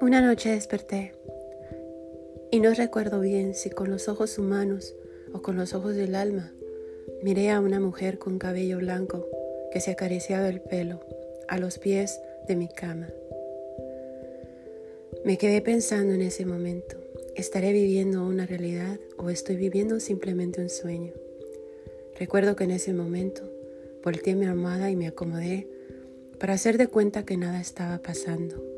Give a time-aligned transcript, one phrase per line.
[0.00, 1.12] Una noche desperté
[2.52, 4.94] y no recuerdo bien si con los ojos humanos
[5.32, 6.52] o con los ojos del alma
[7.20, 9.26] miré a una mujer con cabello blanco
[9.72, 11.00] que se acariciaba el pelo
[11.48, 13.08] a los pies de mi cama.
[15.24, 16.96] Me quedé pensando en ese momento,
[17.34, 21.12] ¿estaré viviendo una realidad o estoy viviendo simplemente un sueño?
[22.20, 23.42] Recuerdo que en ese momento
[24.04, 25.66] volteé mi armada y me acomodé
[26.38, 28.77] para hacer de cuenta que nada estaba pasando